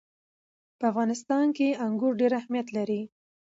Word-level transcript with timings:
په 0.79 0.85
افغانستان 0.91 1.45
کې 1.57 1.67
انګور 1.85 2.13
ډېر 2.21 2.31
اهمیت 2.41 2.67
لري. 2.77 3.01